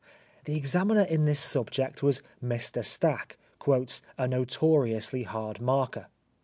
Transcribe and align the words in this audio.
(The 0.45 0.55
examiner 0.57 1.03
in 1.03 1.25
this 1.25 1.39
subject 1.39 2.01
was 2.01 2.23
Mr 2.43 2.83
Stack, 2.83 3.37
"a 4.17 4.27
notoriously 4.27 5.21
hard 5.25 5.61
marker." 5.61 6.07